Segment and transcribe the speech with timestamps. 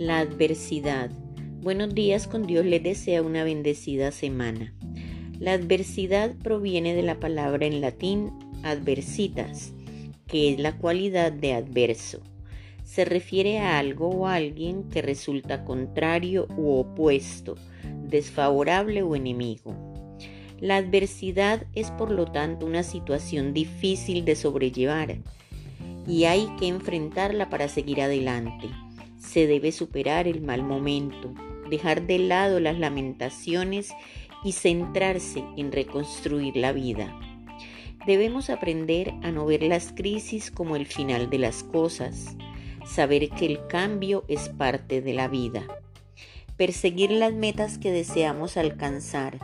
[0.00, 1.10] La adversidad.
[1.60, 4.72] Buenos días, con Dios les desea una bendecida semana.
[5.38, 8.30] La adversidad proviene de la palabra en latín
[8.62, 9.74] adversitas,
[10.26, 12.22] que es la cualidad de adverso.
[12.82, 17.56] Se refiere a algo o a alguien que resulta contrario u opuesto,
[18.08, 19.76] desfavorable o enemigo.
[20.60, 25.18] La adversidad es por lo tanto una situación difícil de sobrellevar
[26.06, 28.70] y hay que enfrentarla para seguir adelante.
[29.20, 31.34] Se debe superar el mal momento,
[31.68, 33.92] dejar de lado las lamentaciones
[34.42, 37.14] y centrarse en reconstruir la vida.
[38.06, 42.34] Debemos aprender a no ver las crisis como el final de las cosas,
[42.86, 45.66] saber que el cambio es parte de la vida,
[46.56, 49.38] perseguir las metas que deseamos alcanzar.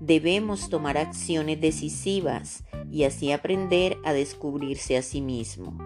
[0.00, 5.78] Debemos tomar acciones decisivas y así aprender a descubrirse a sí mismo.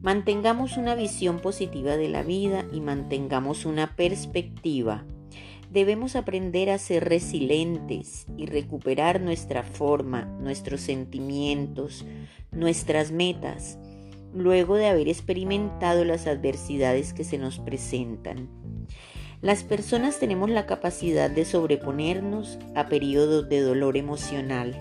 [0.00, 5.04] Mantengamos una visión positiva de la vida y mantengamos una perspectiva.
[5.72, 12.06] Debemos aprender a ser resilientes y recuperar nuestra forma, nuestros sentimientos,
[12.52, 13.76] nuestras metas,
[14.32, 18.48] luego de haber experimentado las adversidades que se nos presentan.
[19.40, 24.76] Las personas tenemos la capacidad de sobreponernos a periodos de dolor emocional.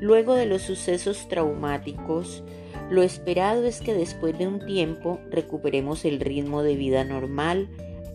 [0.00, 2.44] Luego de los sucesos traumáticos,
[2.90, 7.68] lo esperado es que después de un tiempo recuperemos el ritmo de vida normal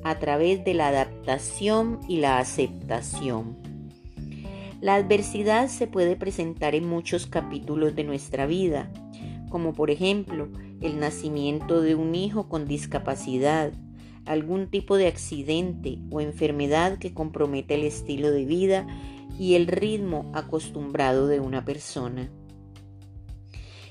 [0.04, 3.58] a través de la adaptación y la aceptación.
[4.82, 8.92] La adversidad se puede presentar en muchos capítulos de nuestra vida,
[9.50, 10.50] como por ejemplo
[10.82, 13.72] el nacimiento de un hijo con discapacidad,
[14.26, 18.88] algún tipo de accidente o enfermedad que compromete el estilo de vida
[19.38, 22.30] y el ritmo acostumbrado de una persona.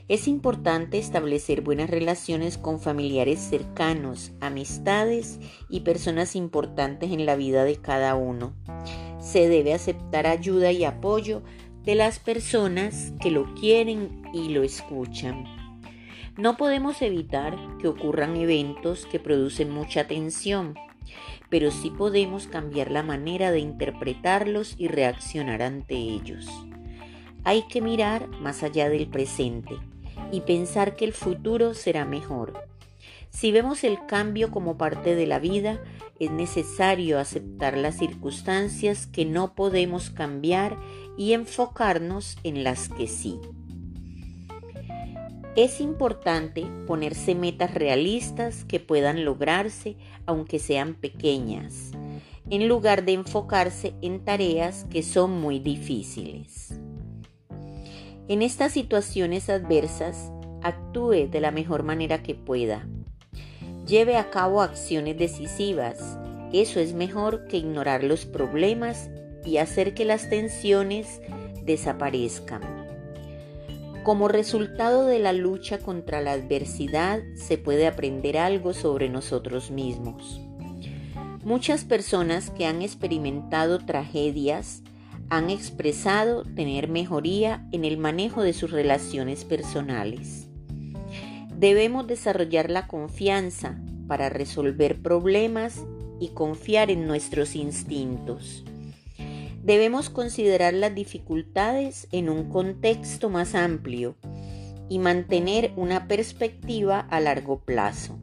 [0.08, 5.38] Es importante establecer buenas relaciones con familiares cercanos, amistades
[5.70, 8.52] y personas importantes en la vida de cada uno.
[9.20, 11.42] Se debe aceptar ayuda y apoyo
[11.84, 15.44] de las personas que lo quieren y lo escuchan.
[16.36, 20.74] No podemos evitar que ocurran eventos que producen mucha tensión,
[21.48, 26.48] pero sí podemos cambiar la manera de interpretarlos y reaccionar ante ellos.
[27.44, 29.76] Hay que mirar más allá del presente
[30.30, 32.68] y pensar que el futuro será mejor.
[33.30, 35.80] Si vemos el cambio como parte de la vida,
[36.18, 40.78] es necesario aceptar las circunstancias que no podemos cambiar
[41.16, 43.40] y enfocarnos en las que sí.
[45.56, 51.90] Es importante ponerse metas realistas que puedan lograrse aunque sean pequeñas,
[52.48, 56.81] en lugar de enfocarse en tareas que son muy difíciles.
[58.32, 60.32] En estas situaciones adversas,
[60.62, 62.88] actúe de la mejor manera que pueda.
[63.86, 66.16] Lleve a cabo acciones decisivas.
[66.50, 69.10] Eso es mejor que ignorar los problemas
[69.44, 71.20] y hacer que las tensiones
[71.66, 72.62] desaparezcan.
[74.02, 80.40] Como resultado de la lucha contra la adversidad se puede aprender algo sobre nosotros mismos.
[81.44, 84.82] Muchas personas que han experimentado tragedias
[85.32, 90.46] han expresado tener mejoría en el manejo de sus relaciones personales.
[91.56, 95.86] Debemos desarrollar la confianza para resolver problemas
[96.20, 98.62] y confiar en nuestros instintos.
[99.62, 104.16] Debemos considerar las dificultades en un contexto más amplio
[104.90, 108.18] y mantener una perspectiva a largo plazo.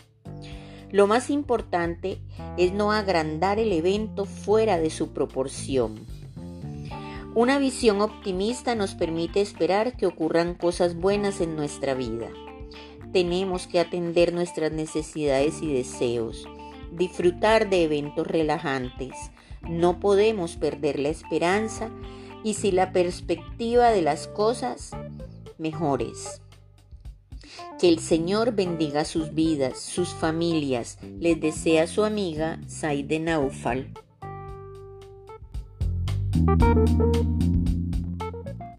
[0.91, 2.19] Lo más importante
[2.55, 6.18] es no agrandar el evento fuera de su proporción
[7.35, 12.27] una visión optimista nos permite esperar que ocurran cosas buenas en nuestra vida.
[13.13, 16.47] Tenemos que atender nuestras necesidades y deseos,
[16.91, 19.13] disfrutar de eventos relajantes.
[19.61, 21.91] No podemos perder la esperanza
[22.43, 24.91] y si la perspectiva de las cosas
[25.57, 26.41] mejores.
[27.79, 30.97] Que el Señor bendiga sus vidas, sus familias.
[31.19, 33.93] Les desea su amiga Saide Naufal.
[36.57, 37.48] Thank you.